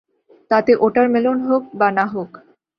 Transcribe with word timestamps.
তাতে 0.51 0.71
ওটারমেলন 0.77 1.37
হোক 1.47 1.63
বা 1.79 1.87
না 1.91 2.05
হোক। 2.05 2.31